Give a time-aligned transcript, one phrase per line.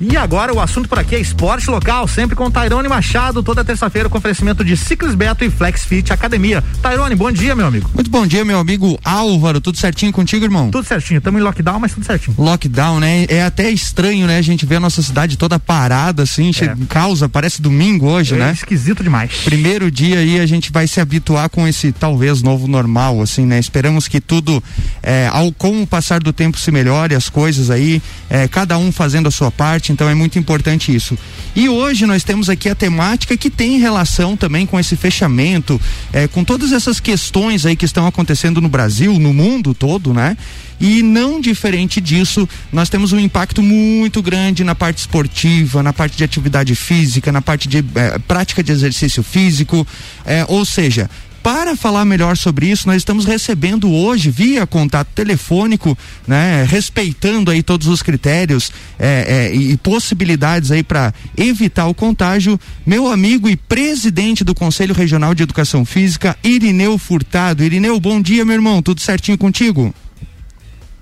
[0.00, 4.08] E agora o assunto por aqui é esporte local, sempre com Tairone Machado, toda terça-feira
[4.08, 6.64] com oferecimento de Ciclis Beto e Flex Fit Academia.
[6.82, 7.88] Tairone, bom dia, meu amigo.
[7.94, 9.60] Muito bom dia, meu amigo Álvaro.
[9.60, 10.68] Tudo certinho contigo, irmão?
[10.72, 11.18] Tudo certinho.
[11.18, 12.34] Estamos em lockdown, mas tudo certinho.
[12.36, 13.24] Lockdown, né?
[13.28, 14.36] É até estranho, né?
[14.36, 16.86] A gente vê a nossa cidade toda parada, assim, é.
[16.88, 18.52] causa, parece domingo hoje, é né?
[18.52, 19.42] Esquisito demais.
[19.44, 23.60] Primeiro dia aí a gente vai se habituar com esse talvez novo normal, assim, né?
[23.60, 24.60] Esperamos que tudo,
[25.00, 28.90] é, ao com o passar do tempo se melhore, as coisas aí, é, cada um
[28.90, 31.18] fazendo a sua parte, então é muito importante importante isso.
[31.54, 35.80] E hoje nós temos aqui a temática que tem relação também com esse fechamento,
[36.12, 40.36] é, com todas essas questões aí que estão acontecendo no Brasil, no mundo todo, né?
[40.80, 46.16] E não diferente disso, nós temos um impacto muito grande na parte esportiva, na parte
[46.16, 49.86] de atividade física, na parte de é, prática de exercício físico,
[50.24, 51.08] é, ou seja,
[51.44, 57.62] para falar melhor sobre isso, nós estamos recebendo hoje via contato telefônico, né, respeitando aí
[57.62, 63.56] todos os critérios é, é, e possibilidades aí para evitar o contágio, meu amigo e
[63.56, 67.62] presidente do Conselho Regional de Educação Física, Irineu Furtado.
[67.62, 69.94] Irineu, bom dia, meu irmão, tudo certinho contigo?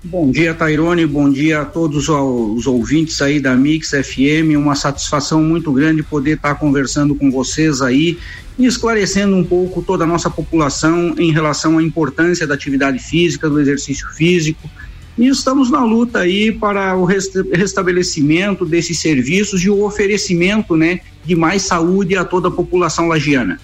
[0.05, 1.05] Bom dia, Tairone.
[1.05, 4.57] Bom dia a todos os ouvintes aí da Mix FM.
[4.57, 8.17] Uma satisfação muito grande poder estar conversando com vocês aí
[8.59, 13.49] e esclarecendo um pouco toda a nossa população em relação à importância da atividade física,
[13.49, 14.69] do exercício físico.
[15.17, 21.33] E estamos na luta aí para o restabelecimento desses serviços e o oferecimento, né, de
[21.33, 23.57] mais saúde a toda a população lagiana.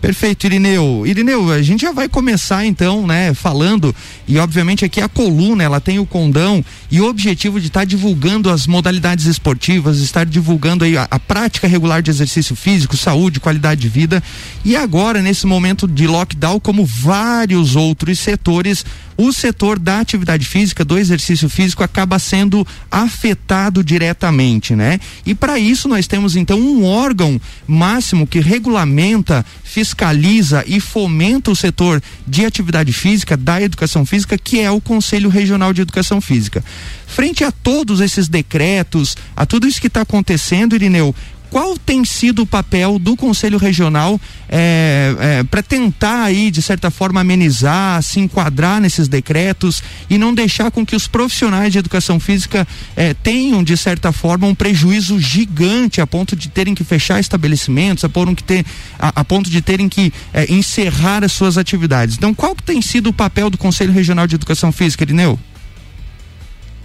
[0.00, 1.04] Perfeito, Irineu.
[1.04, 3.94] Irineu, a gente já vai começar então, né, falando,
[4.28, 7.84] e obviamente aqui a coluna, ela tem o condão e o objetivo de estar tá
[7.84, 13.40] divulgando as modalidades esportivas, estar divulgando aí a, a, prática regular de exercício físico, saúde,
[13.40, 14.22] qualidade de vida.
[14.64, 18.84] E agora, nesse momento de lockdown, como vários outros setores,
[19.20, 25.00] o setor da atividade física, do exercício físico, acaba sendo afetado diretamente, né?
[25.26, 31.56] E para isso nós temos então um órgão máximo que regulamenta, fiscaliza e fomenta o
[31.56, 36.64] setor de atividade física, da educação física, que é o Conselho Regional de Educação Física.
[37.04, 41.12] Frente a todos esses decretos, a tudo isso que está acontecendo, Irineu,
[41.50, 46.90] qual tem sido o papel do Conselho Regional é, é, para tentar aí, de certa
[46.90, 52.18] forma, amenizar, se enquadrar nesses decretos e não deixar com que os profissionais de educação
[52.18, 52.66] física
[52.96, 58.04] é, tenham, de certa forma, um prejuízo gigante a ponto de terem que fechar estabelecimentos,
[58.04, 58.64] a, ponto, que ter,
[58.98, 62.16] a, a ponto de terem que é, encerrar as suas atividades.
[62.16, 65.38] Então, qual tem sido o papel do Conselho Regional de Educação Física, Irineu?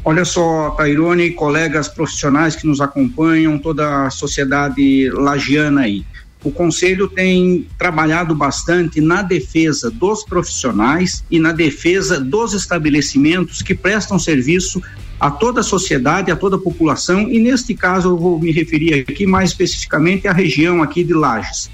[0.06, 6.06] Olha só, Tairone, colegas profissionais que nos acompanham, toda a sociedade lagiana aí.
[6.44, 13.74] O Conselho tem trabalhado bastante na defesa dos profissionais e na defesa dos estabelecimentos que
[13.74, 14.82] prestam serviço
[15.18, 19.06] a toda a sociedade, a toda a população, e neste caso eu vou me referir
[19.10, 21.72] aqui mais especificamente à região aqui de Lages.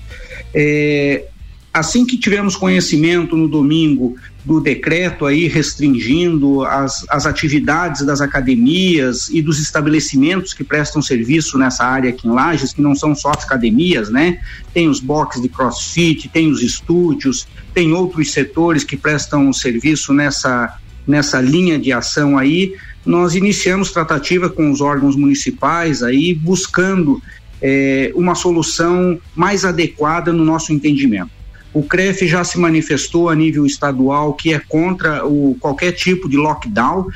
[0.53, 1.25] É,
[1.73, 4.17] assim que tivemos conhecimento no domingo
[4.49, 11.55] do decreto aí restringindo as, as atividades das academias e dos estabelecimentos que prestam serviço
[11.55, 14.39] nessa área aqui em Lages, que não são só as academias, né?
[14.73, 20.75] Tem os boxes de crossfit, tem os estúdios, tem outros setores que prestam serviço nessa,
[21.05, 22.73] nessa linha de ação aí.
[23.05, 27.21] Nós iniciamos tratativa com os órgãos municipais aí, buscando
[27.61, 31.38] eh, uma solução mais adequada no nosso entendimento.
[31.73, 36.35] O CREF já se manifestou a nível estadual que é contra o, qualquer tipo de
[36.37, 37.07] lockdown,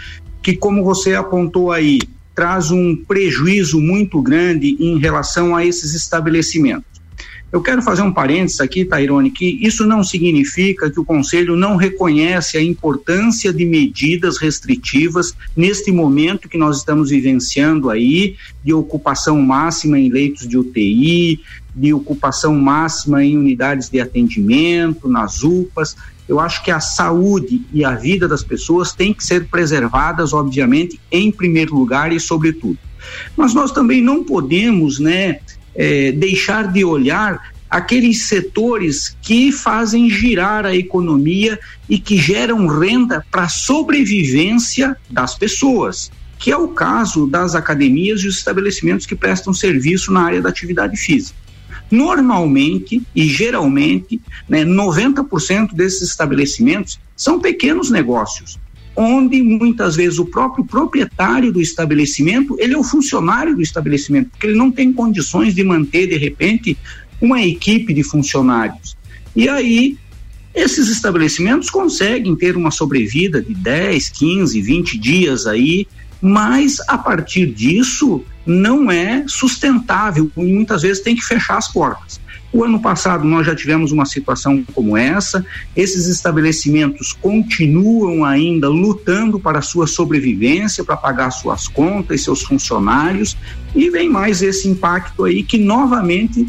[0.42, 2.00] que, como você apontou aí,
[2.36, 6.94] traz um prejuízo muito grande em relação a esses estabelecimentos.
[7.54, 11.76] Eu quero fazer um parênteses aqui, Tairone, que isso não significa que o Conselho não
[11.76, 19.40] reconhece a importância de medidas restritivas neste momento que nós estamos vivenciando aí, de ocupação
[19.40, 21.42] máxima em leitos de UTI,
[21.76, 25.96] de ocupação máxima em unidades de atendimento, nas UPAs.
[26.28, 31.00] Eu acho que a saúde e a vida das pessoas têm que ser preservadas, obviamente,
[31.12, 32.78] em primeiro lugar e sobretudo.
[33.36, 35.40] Mas nós também não podemos, né,
[35.76, 41.60] é, deixar de olhar aqueles setores que fazem girar a economia
[41.90, 48.22] e que geram renda para a sobrevivência das pessoas, que é o caso das academias
[48.22, 51.36] e os estabelecimentos que prestam serviço na área da atividade física.
[51.94, 54.20] Normalmente e geralmente,
[54.50, 58.58] né, 90% desses estabelecimentos são pequenos negócios,
[58.96, 64.48] onde muitas vezes o próprio proprietário do estabelecimento, ele é o funcionário do estabelecimento, porque
[64.48, 66.76] ele não tem condições de manter de repente
[67.22, 68.98] uma equipe de funcionários.
[69.36, 69.96] E aí
[70.52, 75.86] esses estabelecimentos conseguem ter uma sobrevida de 10, 15, 20 dias aí,
[76.20, 82.22] mas a partir disso não é sustentável e muitas vezes tem que fechar as portas.
[82.54, 85.44] O ano passado nós já tivemos uma situação como essa.
[85.76, 93.36] Esses estabelecimentos continuam ainda lutando para sua sobrevivência, para pagar suas contas, seus funcionários,
[93.76, 96.46] e vem mais esse impacto aí que novamente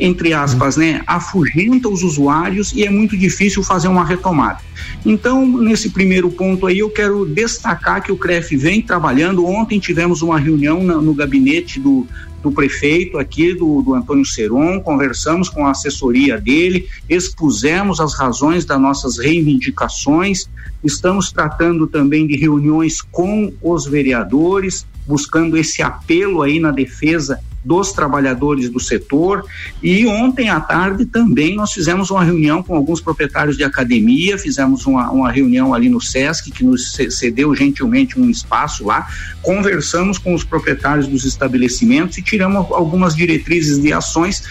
[0.00, 4.58] entre aspas, né, afugenta os usuários e é muito difícil fazer uma retomada.
[5.04, 9.46] Então, nesse primeiro ponto aí, eu quero destacar que o CREF vem trabalhando.
[9.46, 12.06] Ontem tivemos uma reunião no, no gabinete do,
[12.42, 18.64] do prefeito aqui, do, do Antônio Seron, conversamos com a assessoria dele, expusemos as razões
[18.64, 20.48] das nossas reivindicações,
[20.82, 27.92] estamos tratando também de reuniões com os vereadores, buscando esse apelo aí na defesa dos
[27.92, 29.44] trabalhadores do setor.
[29.82, 34.86] E ontem à tarde também nós fizemos uma reunião com alguns proprietários de academia, fizemos
[34.86, 39.06] uma, uma reunião ali no SESC, que nos cedeu gentilmente um espaço lá,
[39.42, 44.42] conversamos com os proprietários dos estabelecimentos e tiramos algumas diretrizes de ações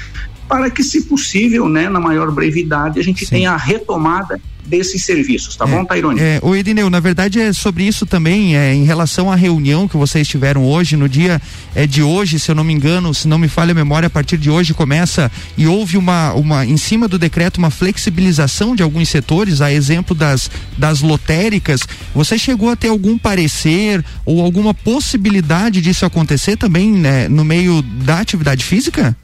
[0.47, 3.35] para que, se possível, né, na maior brevidade, a gente Sim.
[3.35, 6.19] tenha a retomada desses serviços, tá é, bom, Tairone?
[6.19, 9.98] É, o Edineu, na verdade é sobre isso também, é, em relação à reunião que
[9.98, 11.42] vocês tiveram hoje, no dia
[11.75, 14.10] é, de hoje, se eu não me engano, se não me falha a memória, a
[14.10, 18.83] partir de hoje começa e houve uma, uma em cima do decreto, uma flexibilização de
[18.83, 21.81] alguns setores, a exemplo das, das lotéricas,
[22.13, 27.81] você chegou a ter algum parecer ou alguma possibilidade disso acontecer também né, no meio
[27.81, 29.15] da atividade física?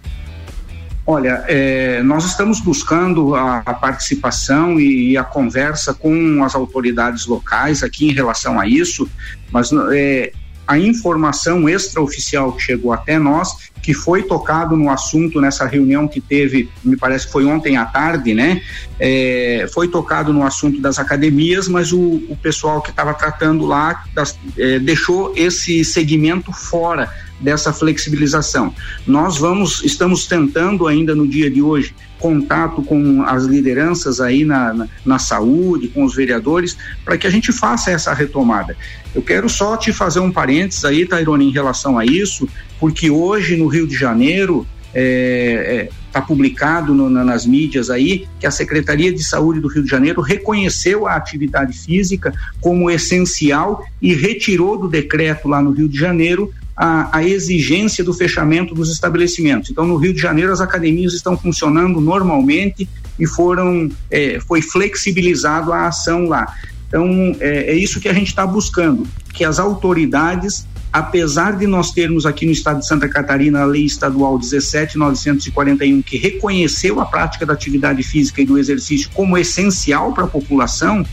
[1.07, 7.27] Olha, é, nós estamos buscando a, a participação e, e, a conversa com as autoridades
[7.27, 9.07] locais aqui em relação a isso,
[9.51, 10.31] mas é,
[10.67, 16.19] a informação extraoficial que chegou até nós, que foi tocado no assunto nessa reunião que
[16.19, 18.59] teve, me parece que foi ontem à tarde, né?
[18.99, 24.03] É, foi tocado no assunto das academias, mas o, o pessoal que estava tratando lá
[24.11, 28.73] das, é, deixou esse segmento fora dessa flexibilização.
[29.05, 34.73] Nós vamos, estamos tentando ainda no dia de hoje contato com as lideranças aí na,
[34.73, 38.75] na, na saúde, com os vereadores, para que a gente faça essa retomada.
[39.13, 42.47] Eu quero só te fazer um parênteses aí, Tairone, em relação a isso,
[42.79, 48.25] porque hoje no Rio de Janeiro está é, é, publicado no, na, nas mídias aí
[48.39, 53.85] que a Secretaria de Saúde do Rio de Janeiro reconheceu a atividade física como essencial
[54.01, 58.91] e retirou do decreto lá no Rio de Janeiro a, a, exigência do fechamento dos
[58.91, 59.69] estabelecimentos.
[59.69, 62.87] Então, no Rio de Janeiro, as academias estão funcionando normalmente
[63.17, 66.53] e foram é, foi flexibilizado a ação lá.
[66.87, 71.91] Então, é, é isso que a gente está buscando, que as autoridades, apesar de nós
[71.91, 77.45] termos aqui no estado de Santa Catarina a lei estadual 17941 que reconheceu a prática
[77.45, 81.05] da atividade física e do exercício como essencial para a população,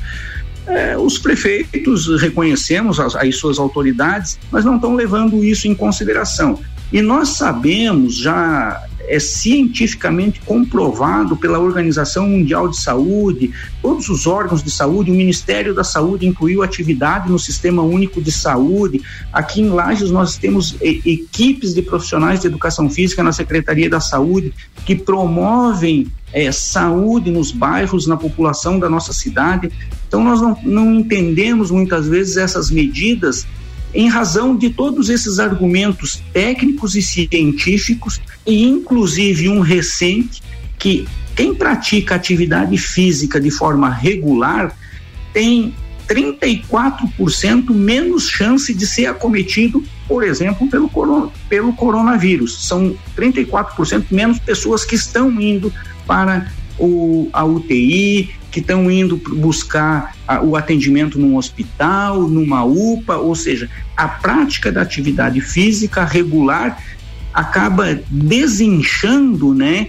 [0.67, 6.59] é, os prefeitos reconhecemos as, as suas autoridades, mas não estão levando isso em consideração.
[6.93, 13.51] E nós sabemos já é cientificamente comprovado pela Organização Mundial de Saúde,
[13.81, 18.31] todos os órgãos de saúde, o Ministério da Saúde incluiu atividade no Sistema Único de
[18.31, 19.03] Saúde.
[19.33, 24.55] Aqui em Lages nós temos equipes de profissionais de educação física na Secretaria da Saúde
[24.87, 29.71] que promovem é, saúde nos bairros, na população da nossa cidade.
[30.09, 33.47] Então, nós não, não entendemos muitas vezes essas medidas
[33.95, 40.43] em razão de todos esses argumentos técnicos e científicos, e inclusive um recente,
[40.79, 41.07] que
[41.37, 44.77] quem pratica atividade física de forma regular
[45.33, 45.75] tem
[46.09, 52.67] 34% menos chance de ser acometido, por exemplo, pelo, pelo coronavírus.
[52.67, 55.73] São 34% menos pessoas que estão indo
[56.13, 56.47] para
[56.79, 63.35] o, a UTI, que estão indo buscar a, o atendimento num hospital, numa UPA, ou
[63.35, 66.79] seja, a prática da atividade física regular
[67.33, 69.89] acaba desinchando, né?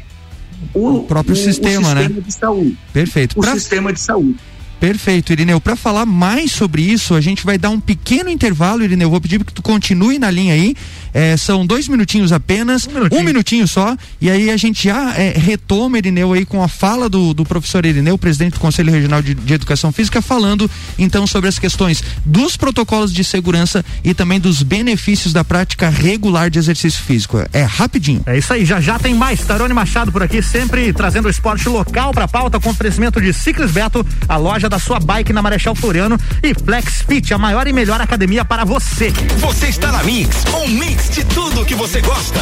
[0.74, 2.22] O, o próprio o, sistema, o sistema né?
[2.26, 2.78] de saúde.
[2.94, 3.38] Perfeito.
[3.38, 3.54] O pra...
[3.54, 4.40] sistema de saúde.
[4.80, 5.62] Perfeito, Irineu.
[5.62, 9.10] Para falar mais sobre isso, a gente vai dar um pequeno intervalo, Irineu.
[9.10, 10.76] Vou pedir que tu continue na linha aí.
[11.14, 13.22] É, são dois minutinhos apenas, um minutinho.
[13.22, 17.08] um minutinho, só, e aí a gente já é, retoma, Irineu, aí com a fala
[17.08, 21.48] do, do professor Irineu, presidente do Conselho Regional de, de, Educação Física, falando então sobre
[21.48, 27.04] as questões dos protocolos de segurança e também dos benefícios da prática regular de exercício
[27.04, 27.38] físico.
[27.54, 28.24] É rapidinho.
[28.26, 29.42] É isso aí, já já tem mais.
[29.42, 33.70] Tarone Machado por aqui, sempre trazendo o esporte local para pauta com oferecimento de Ciclis
[33.70, 37.74] Beto, a loja da sua bike na Marechal Floriano e Flex Fit, a maior e
[37.74, 39.12] melhor academia para você.
[39.38, 42.42] Você está na Mix, um mix de tudo que você gosta.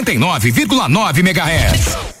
[0.03, 2.20] 89,9 MHz.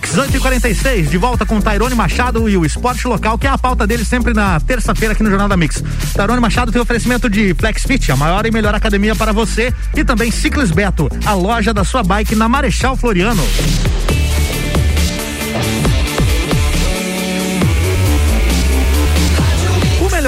[0.00, 3.86] Mix 846, de volta com Tairone Machado e o esporte local, que é a pauta
[3.86, 5.84] dele sempre na terça-feira aqui no Jornal da Mix.
[6.14, 10.30] Tairone Machado tem oferecimento de FlexFit, a maior e melhor academia para você, e também
[10.30, 13.42] Ciclis Beto, a loja da sua bike na Marechal Floriano.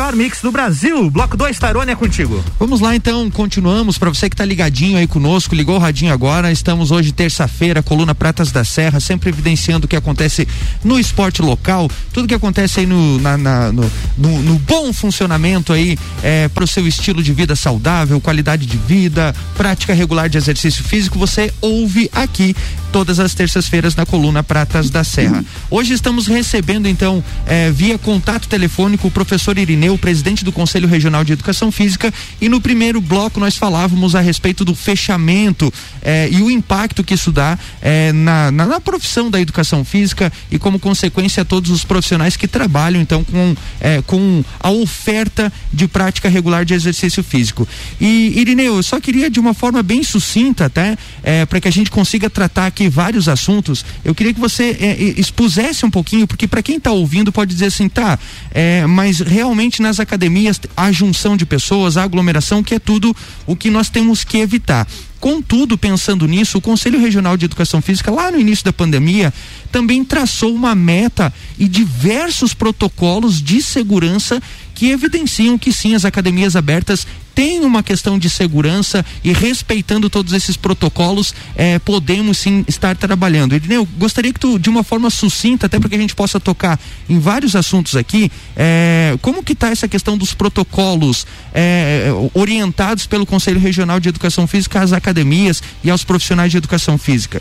[0.02, 1.09] Melhor mix do Brasil.
[1.11, 2.44] Bloco 2, Tairone, é contigo.
[2.59, 3.99] Vamos lá então, continuamos.
[3.99, 6.50] Para você que está ligadinho aí conosco, ligou o radinho agora.
[6.50, 10.49] Estamos hoje, terça-feira, coluna Pratas da Serra, sempre evidenciando o que acontece
[10.82, 15.73] no esporte local, tudo que acontece aí no, na, na, no, no, no, bom funcionamento
[15.73, 20.37] aí é, para o seu estilo de vida saudável, qualidade de vida, prática regular de
[20.37, 21.16] exercício físico.
[21.18, 22.56] Você ouve aqui
[22.92, 25.44] todas as terças-feiras na coluna Pratas da Serra.
[25.71, 30.88] Hoje estamos recebendo então é, via contato telefônico o professor Irineu o presidente do Conselho
[30.88, 35.72] Regional de Educação Física, e no primeiro bloco nós falávamos a respeito do fechamento
[36.02, 40.32] eh, e o impacto que isso dá eh, na, na, na, profissão da educação física
[40.50, 45.87] e como consequência todos os profissionais que trabalham então com, eh, com a oferta de
[45.88, 47.66] prática regular de exercício físico.
[48.00, 51.70] E Irineu, eu só queria de uma forma bem sucinta, até eh, para que a
[51.72, 56.46] gente consiga tratar aqui vários assuntos, eu queria que você eh, expusesse um pouquinho, porque
[56.46, 58.18] para quem está ouvindo pode dizer assim, tá,
[58.52, 63.15] eh, mas realmente nas academias a junção de pessoas, a aglomeração, que é tudo
[63.47, 64.87] o que nós temos que evitar.
[65.21, 69.33] Contudo, pensando nisso, o Conselho Regional de Educação Física, lá no início da pandemia,
[69.71, 74.43] também traçou uma meta e diversos protocolos de segurança
[74.83, 80.33] que evidenciam que sim, as academias abertas têm uma questão de segurança e respeitando todos
[80.33, 83.55] esses protocolos, eh, podemos sim estar trabalhando.
[83.55, 86.81] Edneu, gostaria que tu, de uma forma sucinta, até para que a gente possa tocar
[87.09, 93.25] em vários assuntos aqui, eh, como que está essa questão dos protocolos eh, orientados pelo
[93.25, 97.41] Conselho Regional de Educação Física às academias e aos profissionais de educação física?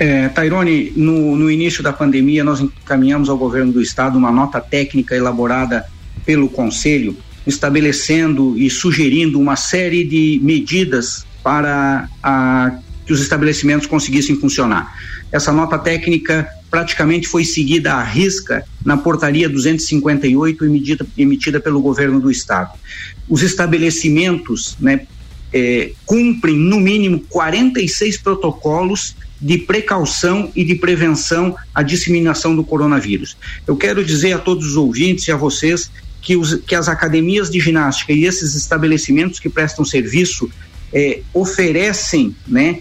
[0.00, 4.58] É, Tairone, no, no início da pandemia, nós encaminhamos ao governo do estado uma nota
[4.58, 5.84] técnica elaborada
[6.24, 7.14] pelo Conselho,
[7.46, 14.90] estabelecendo e sugerindo uma série de medidas para a, que os estabelecimentos conseguissem funcionar.
[15.30, 22.18] Essa nota técnica praticamente foi seguida à risca na portaria 258 emitida, emitida pelo governo
[22.18, 22.70] do estado.
[23.28, 25.06] Os estabelecimentos né,
[25.52, 33.36] é, cumprem no mínimo 46 protocolos de precaução e de prevenção à disseminação do coronavírus.
[33.66, 37.50] Eu quero dizer a todos os ouvintes e a vocês que, os, que as academias
[37.50, 40.50] de ginástica e esses estabelecimentos que prestam serviço
[40.92, 42.80] eh, oferecem né,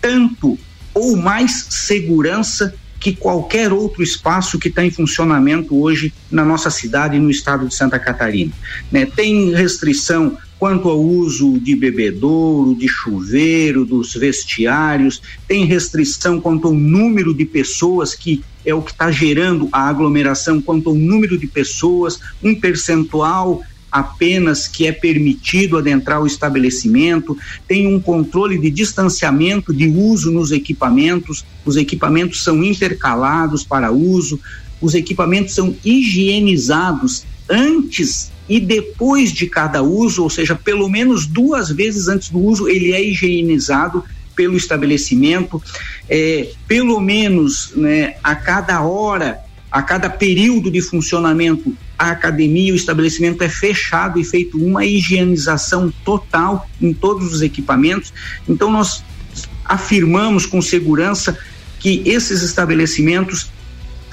[0.00, 0.58] tanto
[0.92, 7.16] ou mais segurança que qualquer outro espaço que está em funcionamento hoje na nossa cidade
[7.16, 8.52] e no estado de Santa Catarina.
[8.90, 9.04] Né?
[9.04, 16.74] Tem restrição quanto ao uso de bebedouro, de chuveiro, dos vestiários, tem restrição quanto ao
[16.74, 21.46] número de pessoas que é o que está gerando a aglomeração, quanto ao número de
[21.46, 23.62] pessoas, um percentual
[23.94, 30.50] apenas que é permitido adentrar o estabelecimento, tem um controle de distanciamento de uso nos
[30.50, 34.40] equipamentos, os equipamentos são intercalados para uso,
[34.80, 41.70] os equipamentos são higienizados antes e depois de cada uso, ou seja, pelo menos duas
[41.70, 45.62] vezes antes do uso, ele é higienizado pelo estabelecimento,
[46.08, 52.76] é, pelo menos né, a cada hora, a cada período de funcionamento, a academia, o
[52.76, 58.12] estabelecimento é fechado e feito uma higienização total em todos os equipamentos.
[58.48, 59.02] Então, nós
[59.64, 61.38] afirmamos com segurança
[61.78, 63.50] que esses estabelecimentos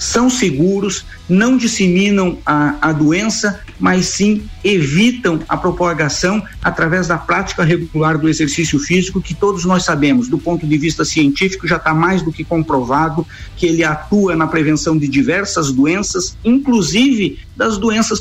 [0.01, 7.63] são seguros, não disseminam a, a doença, mas sim evitam a propagação através da prática
[7.63, 11.93] regular do exercício físico, que todos nós sabemos, do ponto de vista científico, já está
[11.93, 18.19] mais do que comprovado que ele atua na prevenção de diversas doenças, inclusive das doenças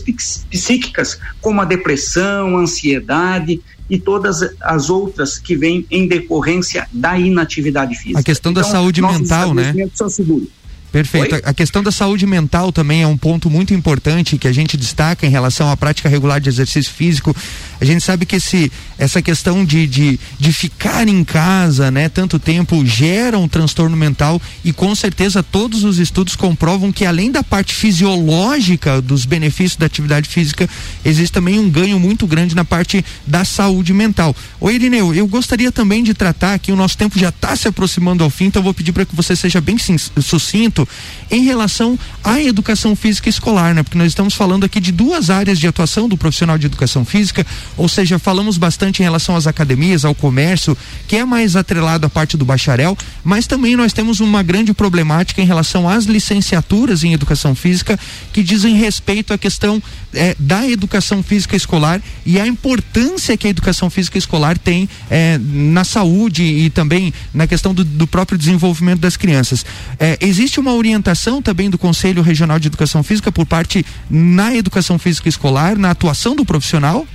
[0.50, 3.58] psíquicas, como a depressão, a ansiedade
[3.88, 8.20] e todas as outras que vêm em decorrência da inatividade física.
[8.20, 9.74] A questão da então, saúde mental, né?
[9.94, 10.59] São seguros.
[10.90, 11.34] Perfeito.
[11.36, 11.42] Oi?
[11.44, 15.26] A questão da saúde mental também é um ponto muito importante que a gente destaca
[15.26, 17.34] em relação à prática regular de exercício físico.
[17.80, 22.38] A gente sabe que esse, essa questão de, de, de ficar em casa, né, tanto
[22.38, 27.42] tempo, gera um transtorno mental e com certeza todos os estudos comprovam que além da
[27.42, 30.68] parte fisiológica dos benefícios da atividade física,
[31.04, 34.36] existe também um ganho muito grande na parte da saúde mental.
[34.60, 38.22] Oi, Irineu, eu gostaria também de tratar aqui, o nosso tempo já está se aproximando
[38.22, 39.76] ao fim, então eu vou pedir para que você seja bem
[40.20, 40.86] sucinto
[41.30, 43.82] em relação à educação física escolar, né?
[43.82, 47.46] Porque nós estamos falando aqui de duas áreas de atuação do profissional de educação física,
[47.76, 52.10] ou seja, falamos bastante em relação às academias, ao comércio, que é mais atrelado à
[52.10, 57.12] parte do bacharel, mas também nós temos uma grande problemática em relação às licenciaturas em
[57.12, 57.98] educação física
[58.32, 63.50] que dizem respeito à questão é, da educação física escolar e a importância que a
[63.50, 69.00] educação física escolar tem é, na saúde e também na questão do, do próprio desenvolvimento
[69.00, 69.64] das crianças.
[69.98, 74.98] É, existe uma orientação também do Conselho Regional de Educação Física por parte na educação
[74.98, 77.06] física escolar, na atuação do profissional?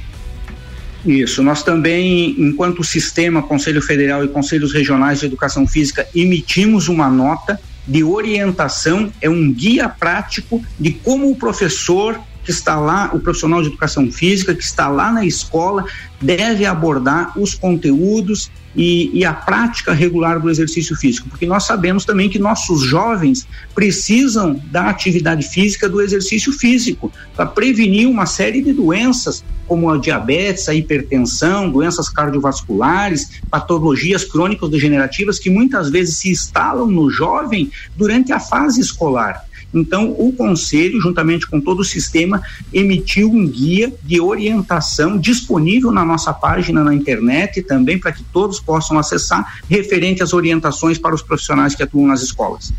[1.06, 7.10] Isso, nós também, enquanto sistema, Conselho Federal e Conselhos Regionais de Educação Física, emitimos uma
[7.10, 13.20] nota de orientação, é um guia prático de como o professor que está lá, o
[13.20, 15.84] profissional de educação física que está lá na escola,
[16.22, 22.04] deve abordar os conteúdos e, e, a prática regular do exercício físico, porque nós sabemos
[22.04, 28.62] também que nossos jovens precisam da atividade física, do exercício físico, para prevenir uma série
[28.62, 36.18] de doenças, como a diabetes, a hipertensão, doenças cardiovasculares, patologias crônicas degenerativas que muitas vezes
[36.18, 39.46] se instalam no jovem durante a fase escolar.
[39.76, 42.42] Então, o Conselho, juntamente com todo o sistema,
[42.74, 48.60] emitiu um guia de orientação disponível na nossa página na internet também para que todos
[48.60, 52.74] possam acessar, referente às orientações para os profissionais que atuam nas escolas.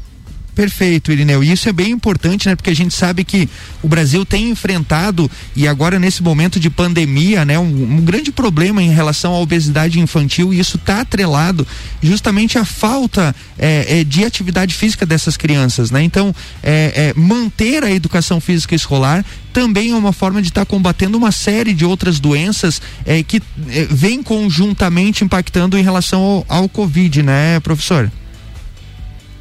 [0.57, 1.45] Perfeito, Irineu.
[1.45, 2.57] E isso é bem importante, né?
[2.57, 3.47] Porque a gente sabe que
[3.83, 7.59] o Brasil tem enfrentado, e agora nesse momento de pandemia, né?
[7.59, 11.67] Um, um grande problema em relação à obesidade infantil, e isso está atrelado
[12.03, 16.03] justamente à falta é, é, de atividade física dessas crianças, né?
[16.03, 20.67] Então, é, é manter a educação física escolar também é uma forma de estar tá
[20.67, 26.47] combatendo uma série de outras doenças é, que é, vem conjuntamente impactando em relação ao,
[26.47, 28.11] ao Covid, né, professor?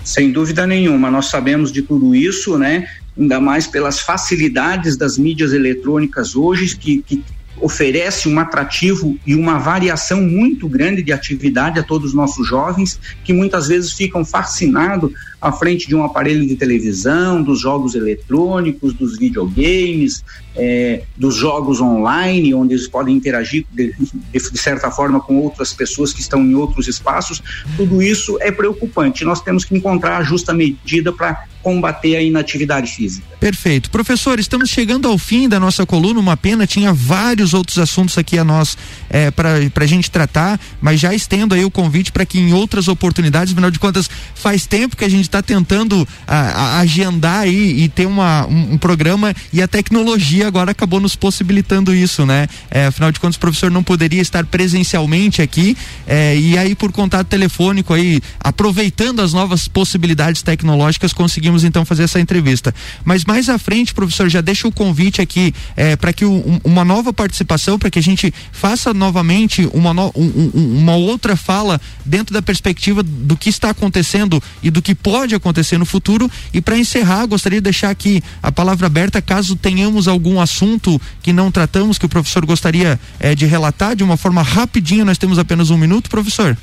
[0.06, 2.88] Sem dúvida nenhuma, nós sabemos de tudo isso, né?
[3.18, 7.24] Ainda mais pelas facilidades das mídias eletrônicas hoje, que, que
[7.60, 13.00] oferece um atrativo e uma variação muito grande de atividade a todos os nossos jovens,
[13.24, 18.94] que muitas vezes ficam fascinados à frente de um aparelho de televisão, dos jogos eletrônicos,
[18.94, 20.24] dos videogames,
[20.56, 23.94] é, dos jogos online, onde eles podem interagir de,
[24.32, 27.42] de, certa forma com outras pessoas que estão em outros espaços,
[27.76, 29.26] tudo isso é preocupante.
[29.26, 33.26] Nós temos que encontrar a justa medida para combater a inatividade física.
[33.40, 33.90] Perfeito.
[33.90, 38.38] Professor, estamos chegando ao fim da nossa coluna, uma pena, tinha vários outros assuntos aqui
[38.38, 38.78] a nós
[39.10, 42.88] é, para a gente tratar, mas já estendo aí o convite para que em outras
[42.88, 47.84] oportunidades, afinal de contas, faz tempo que a gente está tentando a, a, agendar aí
[47.84, 52.48] e ter uma, um, um programa e a tecnologia agora acabou nos possibilitando isso, né?
[52.70, 55.76] É, afinal de contas, o professor não poderia estar presencialmente aqui
[56.08, 62.04] é, e aí por contato telefônico aí, aproveitando as novas possibilidades tecnológicas, conseguimos então fazer
[62.04, 62.74] essa entrevista.
[63.04, 66.86] Mas mais à frente, professor, já deixa o convite aqui é, para que um, uma
[66.86, 72.34] nova participação, para que a gente faça novamente uma, no, um, uma outra fala dentro
[72.34, 76.30] da perspectiva do que está acontecendo e do que pode acontecer no futuro.
[76.54, 81.32] E para encerrar, gostaria de deixar aqui a palavra aberta caso tenhamos algum assunto que
[81.32, 85.06] não tratamos que o professor gostaria eh, de relatar de uma forma rapidinha?
[85.06, 86.58] Nós temos apenas um minuto, professor.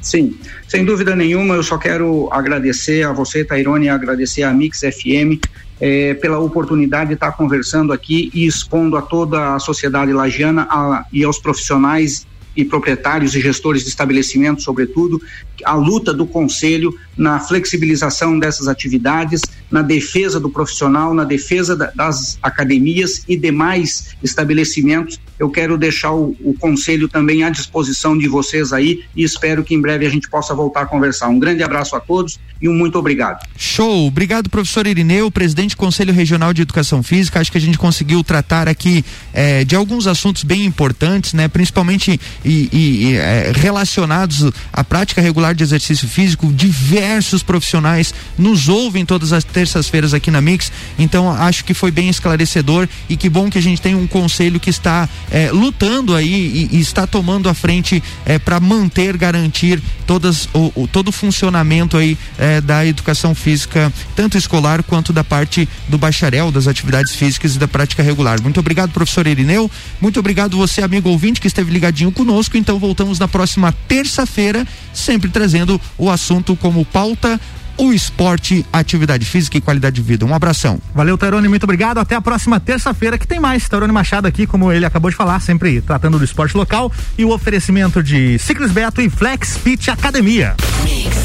[0.00, 0.36] Sim,
[0.68, 5.42] sem dúvida nenhuma, eu só quero agradecer a você, Tairone, agradecer a Mix FM
[5.80, 11.04] eh, pela oportunidade de estar conversando aqui e expondo a toda a sociedade lagiana a,
[11.12, 12.26] e aos profissionais
[12.58, 15.22] e proprietários e gestores de estabelecimentos, sobretudo,
[15.64, 21.92] a luta do conselho na flexibilização dessas atividades, na defesa do profissional, na defesa da,
[21.94, 28.28] das academias e demais estabelecimentos eu quero deixar o, o conselho também à disposição de
[28.28, 31.28] vocês aí e espero que em breve a gente possa voltar a conversar.
[31.28, 33.46] Um grande abraço a todos e um muito obrigado.
[33.56, 37.40] Show, obrigado professor Irineu, presidente do Conselho Regional de Educação Física.
[37.40, 41.46] Acho que a gente conseguiu tratar aqui eh, de alguns assuntos bem importantes, né?
[41.46, 46.52] Principalmente e, e, eh, relacionados à prática regular de exercício físico.
[46.52, 50.72] Diversos profissionais nos ouvem todas as terças-feiras aqui na Mix.
[50.98, 54.58] Então acho que foi bem esclarecedor e que bom que a gente tem um conselho
[54.58, 58.02] que está eh, lutando aí e, e, está tomando a frente
[58.44, 62.16] para manter, garantir todas o, o, todo o funcionamento aí
[62.64, 67.68] da educação física, tanto escolar quanto da parte do bacharel, das atividades físicas e da
[67.68, 68.40] prática regular.
[68.40, 69.70] Muito obrigado, professor Irineu.
[70.00, 72.56] Muito obrigado você, amigo ouvinte, que esteve ligadinho conosco.
[72.56, 77.40] Então voltamos na próxima terça-feira, sempre trazendo o assunto como pauta
[77.78, 80.26] o esporte, atividade física e qualidade de vida.
[80.26, 80.78] Um abração.
[80.94, 81.98] Valeu, Tairone, muito obrigado.
[81.98, 83.68] Até a próxima terça-feira, que tem mais.
[83.68, 87.30] Tairone Machado aqui, como ele acabou de falar, sempre tratando do esporte local e o
[87.30, 90.54] oferecimento de Ciclis Beto e Flex Fit Academia.
[90.82, 91.16] Mix.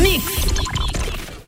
[0.00, 0.61] Mix.